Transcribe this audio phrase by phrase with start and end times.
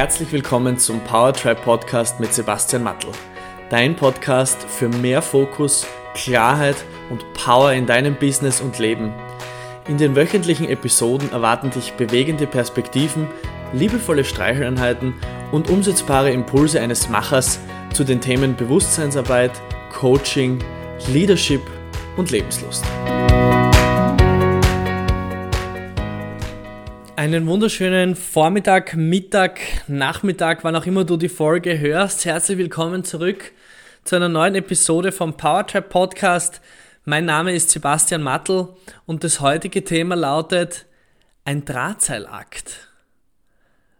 [0.00, 3.10] herzlich willkommen zum Powertribe Podcast mit Sebastian Mattel.
[3.68, 6.76] Dein Podcast für mehr Fokus, Klarheit
[7.10, 9.12] und Power in deinem Business und Leben.
[9.88, 13.26] In den wöchentlichen Episoden erwarten dich bewegende Perspektiven,
[13.74, 15.12] liebevolle Streicheleinheiten
[15.52, 17.60] und umsetzbare Impulse eines Machers
[17.92, 19.52] zu den Themen Bewusstseinsarbeit,
[19.92, 20.64] Coaching,
[21.08, 21.60] Leadership
[22.16, 22.86] und Lebenslust.
[27.20, 32.24] Einen wunderschönen Vormittag, Mittag, Nachmittag, wann auch immer du die Folge hörst.
[32.24, 33.52] Herzlich willkommen zurück
[34.04, 36.62] zu einer neuen Episode vom Powertrap Podcast.
[37.04, 38.68] Mein Name ist Sebastian Mattel
[39.04, 40.86] und das heutige Thema lautet
[41.44, 42.88] ein Drahtseilakt.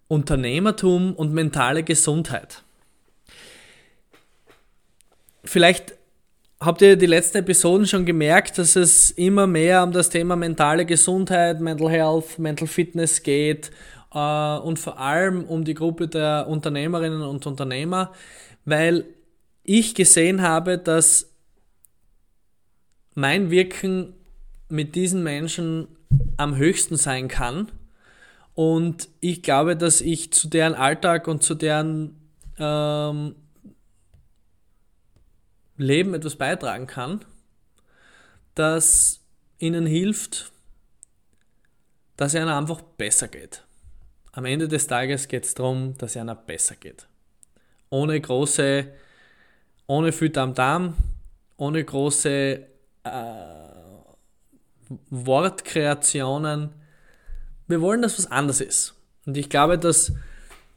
[0.09, 2.63] Unternehmertum und mentale Gesundheit.
[5.45, 5.93] Vielleicht
[6.61, 10.85] habt ihr die letzten Episoden schon gemerkt, dass es immer mehr um das Thema mentale
[10.85, 13.71] Gesundheit, Mental Health, Mental Fitness geht
[14.13, 18.13] äh, und vor allem um die Gruppe der Unternehmerinnen und Unternehmer,
[18.65, 19.07] weil
[19.65, 21.31] ich gesehen habe, dass
[23.15, 24.15] mein Wirken
[24.69, 25.89] mit diesen Menschen
[26.37, 27.71] am höchsten sein kann.
[28.55, 32.17] Und ich glaube, dass ich zu deren Alltag und zu deren
[32.59, 33.35] ähm,
[35.81, 37.25] Leben etwas beitragen kann,
[38.55, 39.21] das
[39.59, 40.53] ihnen hilft,
[42.17, 43.65] dass es ihnen einfach besser geht.
[44.33, 47.07] Am Ende des Tages geht es darum, dass es ihnen besser geht.
[47.89, 48.87] Ohne große,
[49.87, 50.95] ohne viel Tamtam,
[51.57, 52.67] ohne große
[53.05, 53.11] äh,
[55.09, 56.71] Wortkreationen.
[57.67, 58.95] Wir wollen, dass was anders ist.
[59.27, 60.13] Und ich glaube, dass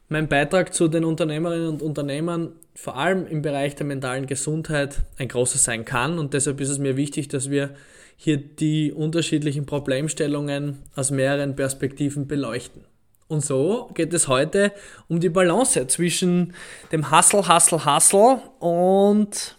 [0.08, 5.28] mein Beitrag zu den Unternehmerinnen und Unternehmern vor allem im Bereich der mentalen Gesundheit ein
[5.28, 6.18] großes sein kann.
[6.18, 7.74] Und deshalb ist es mir wichtig, dass wir
[8.16, 12.84] hier die unterschiedlichen Problemstellungen aus mehreren Perspektiven beleuchten.
[13.26, 14.72] Und so geht es heute
[15.08, 16.54] um die Balance zwischen
[16.92, 19.56] dem Hustle, Hustle, Hustle und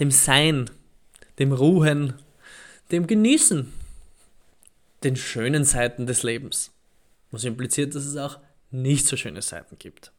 [0.00, 0.70] dem Sein,
[1.38, 2.14] dem Ruhen,
[2.90, 3.72] dem Genießen,
[5.04, 6.72] den schönen Seiten des Lebens.
[7.30, 8.38] Was impliziert, dass es auch
[8.70, 10.12] nicht so schöne Seiten gibt.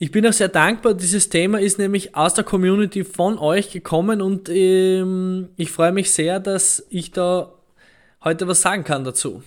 [0.00, 0.94] Ich bin auch sehr dankbar.
[0.94, 6.12] Dieses Thema ist nämlich aus der Community von euch gekommen und ähm, ich freue mich
[6.12, 7.52] sehr, dass ich da
[8.22, 9.42] heute was sagen kann dazu.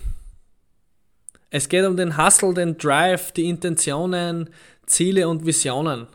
[1.48, 4.50] Es geht um den Hustle, den Drive, die Intentionen,
[4.84, 6.06] Ziele und Visionen.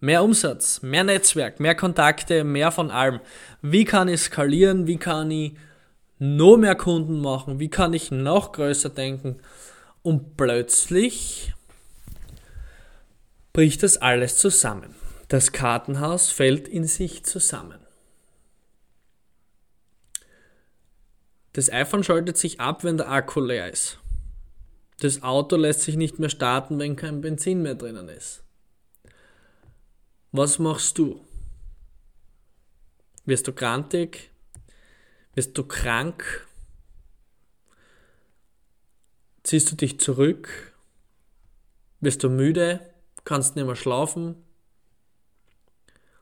[0.00, 3.20] Mehr Umsatz, mehr Netzwerk, mehr Kontakte, mehr von allem.
[3.60, 4.86] Wie kann ich skalieren?
[4.86, 5.52] Wie kann ich
[6.18, 7.58] noch mehr Kunden machen?
[7.58, 9.36] Wie kann ich noch größer denken?
[10.00, 11.52] Und plötzlich
[13.56, 14.94] bricht das alles zusammen.
[15.28, 17.80] Das Kartenhaus fällt in sich zusammen.
[21.54, 23.98] Das iPhone schaltet sich ab, wenn der Akku leer ist.
[25.00, 28.44] Das Auto lässt sich nicht mehr starten, wenn kein Benzin mehr drinnen ist.
[30.32, 31.24] Was machst du?
[33.24, 34.32] Wirst du grantig?
[35.34, 36.46] Wirst du krank?
[39.44, 40.74] ziehst du dich zurück,
[42.00, 42.80] wirst du müde,
[43.26, 44.36] kannst nicht mehr schlafen,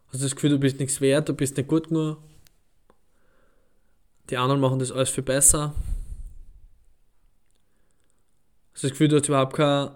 [0.08, 2.18] hast das Gefühl, du bist nichts wert, du bist nicht gut genug,
[4.30, 5.74] die anderen machen das alles viel besser,
[8.72, 9.90] hast das Gefühl, du hast überhaupt kein,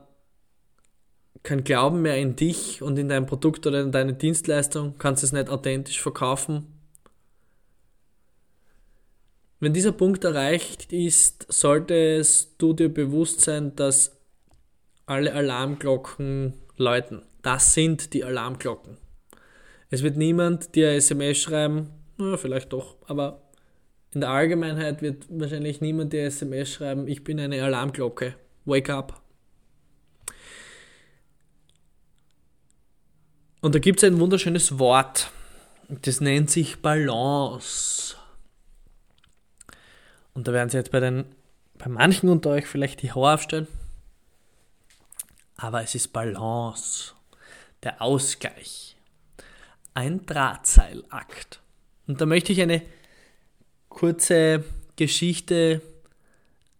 [1.43, 5.33] kein Glauben mehr in dich und in dein Produkt oder in deine Dienstleistung, kannst es
[5.33, 6.79] nicht authentisch verkaufen,
[9.61, 14.17] wenn dieser Punkt erreicht ist, solltest du dir bewusst sein, dass
[15.07, 17.23] alle Alarmglocken läuten.
[17.43, 18.97] Das sind die Alarmglocken.
[19.91, 23.43] Es wird niemand dir SMS schreiben, na, vielleicht doch, aber
[24.13, 28.35] in der Allgemeinheit wird wahrscheinlich niemand dir SMS schreiben, ich bin eine Alarmglocke.
[28.65, 29.23] Wake up.
[33.61, 35.31] Und da gibt es ein wunderschönes Wort.
[35.89, 38.17] Das nennt sich Balance.
[40.35, 41.25] Und da werden sie jetzt bei, den,
[41.79, 43.67] bei manchen unter euch vielleicht die Haare aufstellen.
[45.59, 47.13] Aber es ist Balance,
[47.83, 48.97] der Ausgleich,
[49.93, 51.61] ein Drahtseilakt.
[52.07, 52.81] Und da möchte ich eine
[53.89, 54.65] kurze
[54.97, 55.83] Geschichte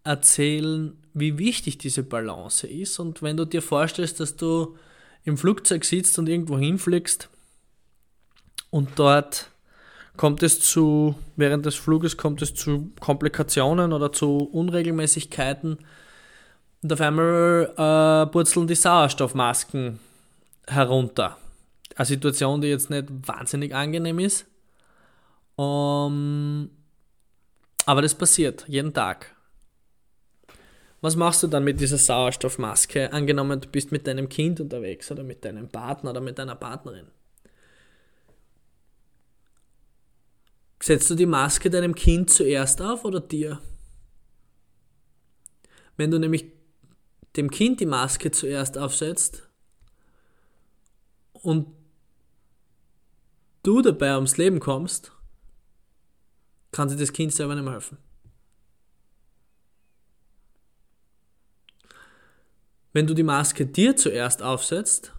[0.03, 2.99] erzählen, wie wichtig diese Balance ist.
[2.99, 4.77] Und wenn du dir vorstellst, dass du
[5.25, 7.29] im Flugzeug sitzt und irgendwo hinfliegst
[8.69, 9.51] und dort
[10.15, 15.79] kommt es zu, während des Fluges kommt es zu Komplikationen oder zu Unregelmäßigkeiten
[16.81, 19.99] und auf einmal äh, purzeln die Sauerstoffmasken
[20.67, 21.37] herunter.
[21.95, 24.45] Eine Situation, die jetzt nicht wahnsinnig angenehm ist.
[25.55, 26.69] Um,
[27.85, 29.35] aber das passiert jeden Tag.
[31.01, 33.11] Was machst du dann mit dieser Sauerstoffmaske?
[33.11, 37.07] Angenommen, du bist mit deinem Kind unterwegs oder mit deinem Partner oder mit deiner Partnerin.
[40.81, 43.59] Setzt du die Maske deinem Kind zuerst auf oder dir?
[45.97, 46.58] Wenn du nämlich
[47.39, 49.49] dem Kind die Maske zuerst aufsetzt
[51.31, 51.67] und
[53.63, 55.13] du dabei ums Leben kommst,
[56.71, 57.97] kann sich das Kind selber nicht mehr helfen.
[62.91, 65.13] Wenn du die Maske dir zuerst aufsetzt,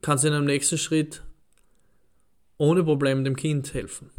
[0.00, 1.22] kannst du in einem nächsten Schritt
[2.56, 4.10] ohne Probleme dem Kind helfen.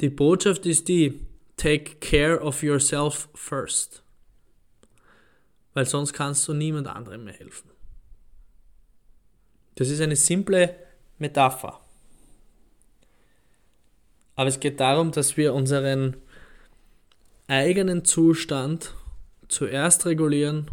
[0.00, 1.26] Die Botschaft ist die,
[1.58, 4.02] take care of yourself first.
[5.74, 7.70] Weil sonst kannst du niemand anderem mehr helfen.
[9.76, 10.76] Das ist eine simple
[11.18, 11.80] Metapher.
[14.34, 16.16] Aber es geht darum, dass wir unseren
[17.46, 18.94] eigenen Zustand
[19.48, 20.70] zuerst regulieren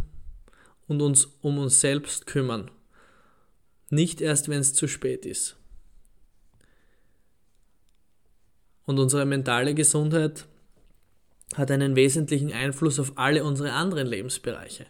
[0.87, 2.71] und uns um uns selbst kümmern.
[3.89, 5.57] Nicht erst, wenn es zu spät ist.
[8.85, 10.45] Und unsere mentale Gesundheit
[11.55, 14.85] hat einen wesentlichen Einfluss auf alle unsere anderen Lebensbereiche.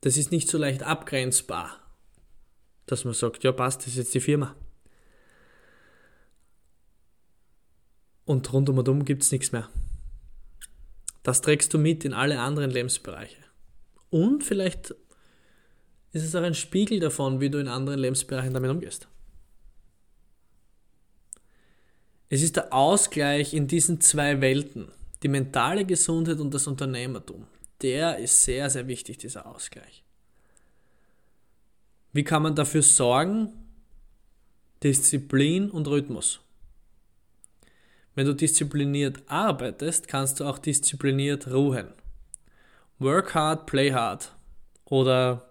[0.00, 1.78] Das ist nicht so leicht abgrenzbar,
[2.86, 4.56] dass man sagt, ja passt, das ist jetzt die Firma.
[8.24, 9.68] Und rundum und um gibt es nichts mehr.
[11.22, 13.42] Das trägst du mit in alle anderen Lebensbereiche.
[14.10, 14.94] Und vielleicht
[16.12, 19.08] ist es auch ein Spiegel davon, wie du in anderen Lebensbereichen damit umgehst.
[22.28, 24.90] Es ist der Ausgleich in diesen zwei Welten,
[25.22, 27.46] die mentale Gesundheit und das Unternehmertum.
[27.80, 30.04] Der ist sehr, sehr wichtig, dieser Ausgleich.
[32.12, 33.52] Wie kann man dafür sorgen?
[34.82, 36.40] Disziplin und Rhythmus.
[38.14, 41.92] Wenn du diszipliniert arbeitest, kannst du auch diszipliniert ruhen.
[42.98, 44.34] Work hard, play hard.
[44.84, 45.48] Oder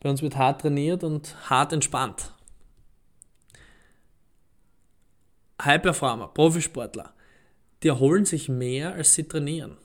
[0.00, 2.32] bei uns wird hart trainiert und hart entspannt.
[5.60, 7.14] High Performer, Profisportler,
[7.84, 9.76] die erholen sich mehr, als sie trainieren.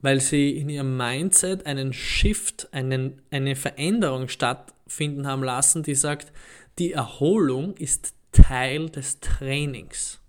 [0.00, 6.32] Weil sie in ihrem Mindset einen Shift, einen, eine Veränderung stattfinden haben lassen, die sagt,
[6.78, 10.20] die Erholung ist Teil des Trainings.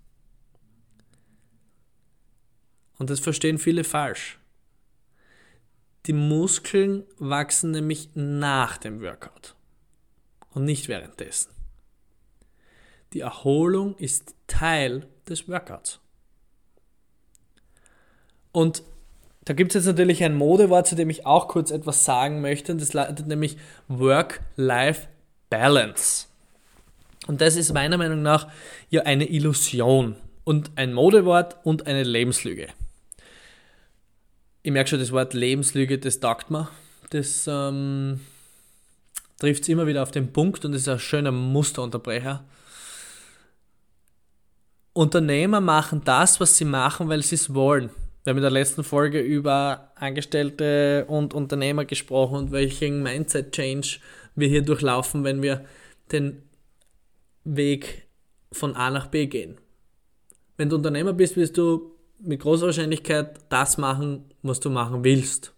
[2.98, 4.38] Und das verstehen viele falsch.
[6.06, 9.56] Die Muskeln wachsen nämlich nach dem Workout
[10.50, 11.59] und nicht währenddessen.
[13.12, 15.98] Die Erholung ist Teil des Workouts.
[18.52, 18.82] Und
[19.44, 22.72] da gibt es jetzt natürlich ein Modewort, zu dem ich auch kurz etwas sagen möchte,
[22.72, 23.56] und das lautet nämlich
[23.88, 26.26] Work-Life-Balance.
[27.26, 28.48] Und das ist meiner Meinung nach
[28.90, 32.68] ja eine Illusion und ein Modewort und eine Lebenslüge.
[34.62, 36.68] Ich merke schon, das Wort Lebenslüge, das taugt mir.
[37.10, 38.20] Das ähm,
[39.38, 42.44] trifft es immer wieder auf den Punkt und ist ein schöner Musterunterbrecher.
[44.92, 47.90] Unternehmer machen das, was sie machen, weil sie es wollen.
[48.24, 53.98] Wir haben in der letzten Folge über Angestellte und Unternehmer gesprochen und welchen Mindset-Change
[54.34, 55.64] wir hier durchlaufen, wenn wir
[56.12, 56.42] den
[57.44, 58.08] Weg
[58.52, 59.58] von A nach B gehen.
[60.56, 65.54] Wenn du Unternehmer bist, wirst du mit großer Wahrscheinlichkeit das machen, was du machen willst.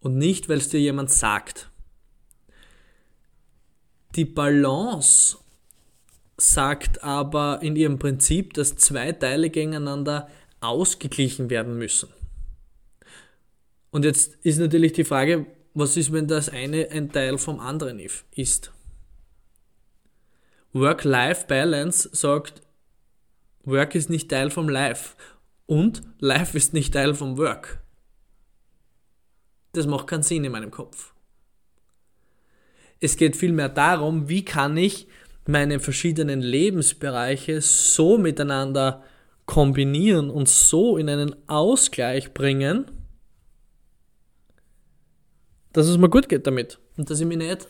[0.00, 1.68] Und nicht, weil es dir jemand sagt.
[4.14, 5.36] Die Balance
[6.52, 10.28] sagt aber in ihrem Prinzip, dass zwei Teile gegeneinander
[10.60, 12.08] ausgeglichen werden müssen.
[13.90, 18.00] Und jetzt ist natürlich die Frage, was ist, wenn das eine ein Teil vom anderen
[18.34, 18.72] ist?
[20.72, 22.62] Work-Life-Balance sagt,
[23.64, 25.14] Work ist nicht Teil vom Life
[25.66, 27.80] und Life ist nicht Teil vom Work.
[29.72, 31.14] Das macht keinen Sinn in meinem Kopf.
[33.00, 35.08] Es geht vielmehr darum, wie kann ich
[35.46, 39.02] meine verschiedenen Lebensbereiche so miteinander
[39.46, 42.90] kombinieren und so in einen Ausgleich bringen,
[45.72, 47.68] dass es mir gut geht damit und dass ich mich nicht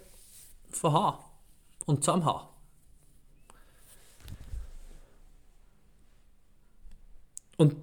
[0.71, 1.19] verhau
[1.87, 2.49] und zusammenhau.
[7.57, 7.76] Und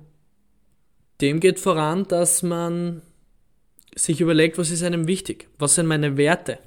[1.20, 3.02] dem geht voran, dass man
[3.96, 6.60] sich überlegt, was ist einem wichtig, was sind meine Werte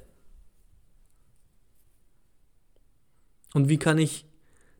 [3.55, 4.25] und wie kann ich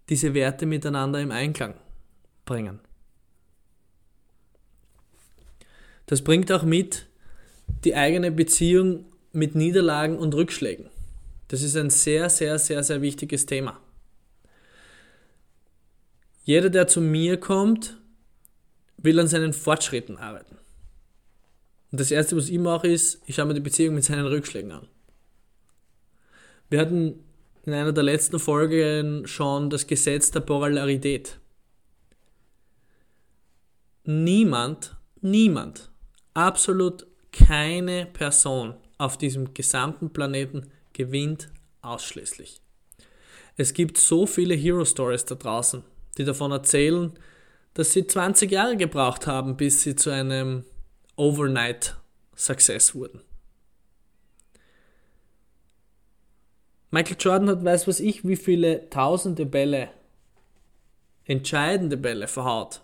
[0.09, 1.75] diese Werte miteinander im Einklang
[2.43, 2.79] bringen.
[6.07, 7.07] Das bringt auch mit
[7.85, 10.89] die eigene Beziehung mit Niederlagen und Rückschlägen.
[11.47, 13.79] Das ist ein sehr, sehr, sehr, sehr wichtiges Thema.
[16.43, 17.97] Jeder, der zu mir kommt,
[18.97, 20.57] will an seinen Fortschritten arbeiten.
[21.91, 24.73] Und das Erste, was ich mache, ist, ich schaue mir die Beziehung mit seinen Rückschlägen
[24.73, 24.87] an.
[26.69, 27.23] Wir hatten
[27.65, 31.39] in einer der letzten Folgen schon das Gesetz der Polarität.
[34.03, 35.89] Niemand, niemand,
[36.35, 41.49] absolut keine Person auf diesem gesamten Planeten gewinnt
[41.81, 42.61] ausschließlich.
[43.57, 45.83] Es gibt so viele Hero Stories da draußen,
[46.17, 47.13] die davon erzählen,
[47.73, 50.65] dass sie 20 Jahre gebraucht haben, bis sie zu einem
[51.15, 51.95] Overnight
[52.35, 53.21] Success wurden.
[56.95, 59.89] Michael Jordan hat, weiß was ich, wie viele tausende Bälle,
[61.25, 62.83] entscheidende Bälle verhaut,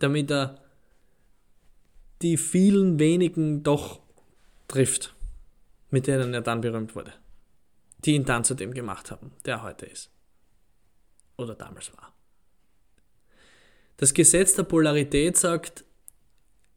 [0.00, 0.60] damit er
[2.20, 4.00] die vielen wenigen doch
[4.66, 5.14] trifft,
[5.90, 7.12] mit denen er dann berühmt wurde,
[8.04, 10.10] die ihn dann zu dem gemacht haben, der er heute ist
[11.36, 12.12] oder damals war.
[13.98, 15.84] Das Gesetz der Polarität sagt,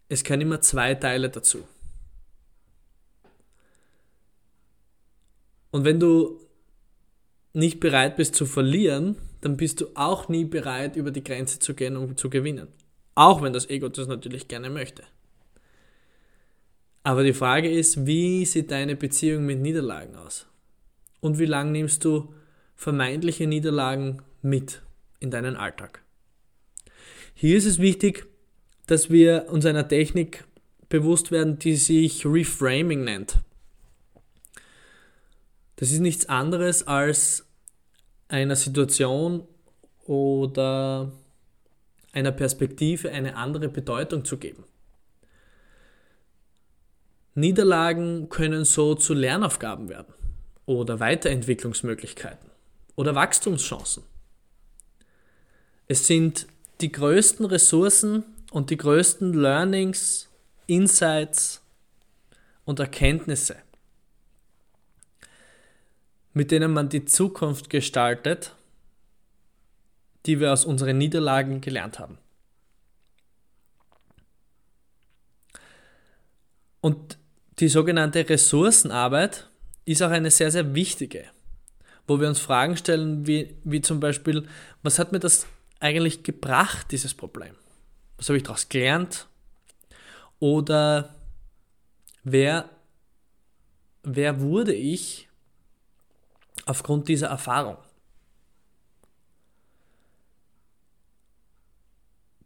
[0.09, 1.67] es können immer zwei Teile dazu.
[5.71, 6.39] Und wenn du
[7.53, 11.73] nicht bereit bist zu verlieren, dann bist du auch nie bereit, über die Grenze zu
[11.73, 12.67] gehen, um zu gewinnen.
[13.15, 15.03] Auch wenn das Ego das natürlich gerne möchte.
[17.03, 20.45] Aber die Frage ist, wie sieht deine Beziehung mit Niederlagen aus?
[21.19, 22.33] Und wie lange nimmst du
[22.75, 24.81] vermeintliche Niederlagen mit
[25.19, 26.03] in deinen Alltag?
[27.33, 28.25] Hier ist es wichtig,
[28.87, 30.43] dass wir uns einer Technik
[30.89, 33.39] bewusst werden, die sich Reframing nennt.
[35.77, 37.45] Das ist nichts anderes als
[38.27, 39.47] einer Situation
[40.05, 41.11] oder
[42.11, 44.65] einer Perspektive eine andere Bedeutung zu geben.
[47.35, 50.13] Niederlagen können so zu Lernaufgaben werden
[50.65, 52.49] oder Weiterentwicklungsmöglichkeiten
[52.95, 54.03] oder Wachstumschancen.
[55.87, 56.47] Es sind
[56.81, 60.27] die größten Ressourcen und die größten Learnings,
[60.65, 61.61] Insights
[62.65, 63.57] und Erkenntnisse,
[66.37, 68.53] mit denen man die Zukunft gestaltet,
[70.27, 72.19] die wir aus unseren Niederlagen gelernt haben.
[76.79, 77.17] Und
[77.57, 79.49] die sogenannte Ressourcenarbeit
[79.85, 81.25] ist auch eine sehr, sehr wichtige,
[82.05, 84.47] wo wir uns Fragen stellen, wie, wie zum Beispiel,
[84.83, 85.47] was hat mir das
[85.79, 87.55] eigentlich gebracht, dieses Problem?
[88.17, 89.25] Was habe ich daraus gelernt?
[90.37, 91.15] Oder
[92.23, 92.69] wer,
[94.03, 95.26] wer wurde ich
[96.67, 97.77] aufgrund dieser Erfahrung?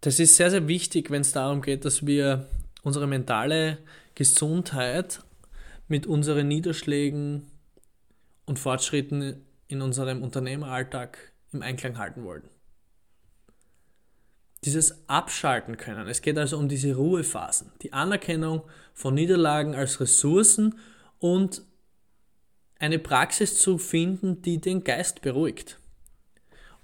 [0.02, 2.48] Das ist sehr, sehr wichtig, wenn es darum geht, dass wir
[2.82, 3.78] unsere mentale
[4.16, 5.24] Gesundheit
[5.88, 7.52] mit unseren Niederschlägen
[8.46, 12.44] und Fortschritten in unserem Unternehmeralltag im Einklang halten wollen.
[14.64, 16.08] Dieses Abschalten können.
[16.08, 18.64] Es geht also um diese Ruhephasen, die Anerkennung
[18.94, 20.78] von Niederlagen als Ressourcen
[21.20, 21.64] und
[22.82, 25.80] eine Praxis zu finden, die den Geist beruhigt.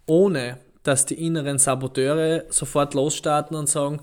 [0.05, 3.99] Ohne dass die inneren Saboteure sofort losstarten und sagen,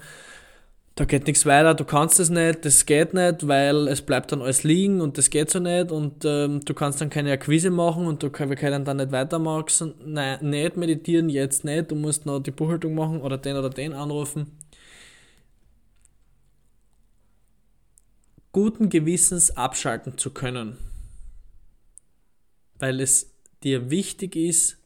[0.96, 4.42] da geht nichts weiter, du kannst es nicht, das geht nicht, weil es bleibt dann
[4.42, 8.06] alles liegen und das geht so nicht und ähm, du kannst dann keine Akquise machen
[8.06, 9.94] und du, wir können dann nicht weitermachen.
[10.04, 13.92] Nein, nicht meditieren, jetzt nicht, du musst noch die Buchhaltung machen oder den oder den
[13.92, 14.52] anrufen.
[18.52, 20.76] Guten Gewissens abschalten zu können,
[22.78, 24.78] weil es dir wichtig ist,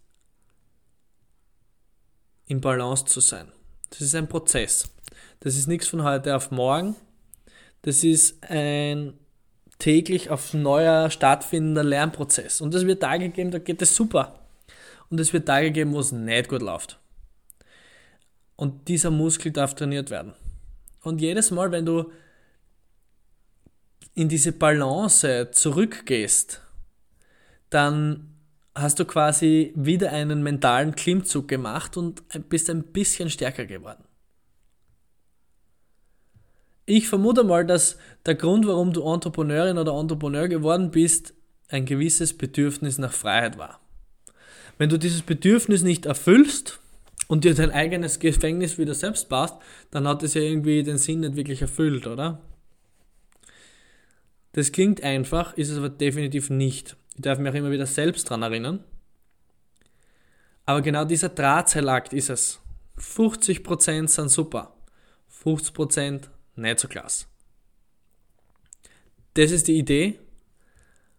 [2.46, 3.52] im Balance zu sein.
[3.90, 4.90] Das ist ein Prozess.
[5.40, 6.96] Das ist nichts von heute auf morgen.
[7.82, 9.14] Das ist ein
[9.78, 12.60] täglich auf neuer stattfindender Lernprozess.
[12.60, 14.40] Und es wird Tage geben, da geht es super.
[15.10, 16.98] Und es wird Tage geben, wo es nicht gut läuft.
[18.56, 20.34] Und dieser Muskel darf trainiert werden.
[21.02, 22.10] Und jedes Mal, wenn du
[24.14, 26.60] in diese Balance zurückgehst,
[27.70, 28.34] dann
[28.74, 34.04] hast du quasi wieder einen mentalen Klimmzug gemacht und bist ein bisschen stärker geworden.
[36.86, 41.34] Ich vermute mal, dass der Grund, warum du Entrepreneurin oder Entrepreneur geworden bist,
[41.68, 43.80] ein gewisses Bedürfnis nach Freiheit war.
[44.78, 46.80] Wenn du dieses Bedürfnis nicht erfüllst
[47.26, 49.56] und dir dein eigenes Gefängnis wieder selbst baust,
[49.90, 52.40] dann hat es ja irgendwie den Sinn nicht wirklich erfüllt, oder?
[54.52, 56.96] Das klingt einfach, ist es aber definitiv nicht.
[57.18, 58.84] Ich darf mich auch immer wieder selbst daran erinnern.
[60.66, 62.60] Aber genau dieser Drahtseilakt ist es.
[62.96, 64.76] 50% sind super.
[65.42, 67.26] 50% nicht so klasse.
[69.34, 70.20] Das ist die Idee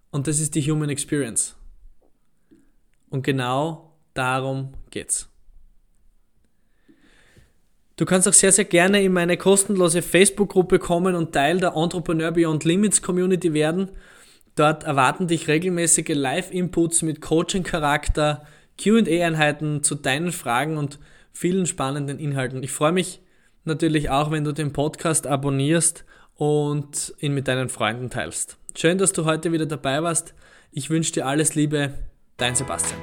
[0.10, 1.58] und das ist die Human Experience.
[3.10, 5.28] Und genau darum geht's.
[7.98, 12.32] Du kannst auch sehr, sehr gerne in meine kostenlose Facebook-Gruppe kommen und Teil der Entrepreneur
[12.32, 13.92] Beyond Limits Community werden.
[14.60, 18.46] Dort erwarten dich regelmäßige Live-Inputs mit Coaching-Charakter,
[18.78, 21.00] QA-Einheiten zu deinen Fragen und
[21.32, 22.62] vielen spannenden Inhalten.
[22.62, 23.22] Ich freue mich
[23.64, 26.04] natürlich auch, wenn du den Podcast abonnierst
[26.36, 28.58] und ihn mit deinen Freunden teilst.
[28.76, 30.34] Schön, dass du heute wieder dabei warst.
[30.74, 31.94] Ich wünsche dir alles Liebe,
[32.36, 33.00] dein Sebastian.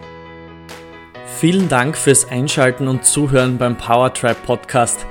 [1.38, 5.06] Vielen Dank fürs Einschalten und Zuhören beim Powertribe Podcast.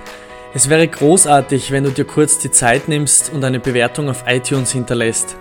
[0.53, 4.71] Es wäre großartig, wenn du dir kurz die Zeit nimmst und eine Bewertung auf iTunes
[4.71, 5.37] hinterlässt.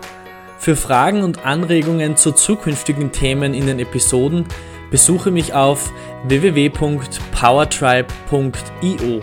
[0.65, 4.47] Für Fragen und Anregungen zu zukünftigen Themen in den Episoden
[4.91, 5.93] besuche mich auf
[6.27, 9.23] www.powertribe.io.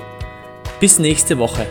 [0.80, 1.66] Bis nächste Woche.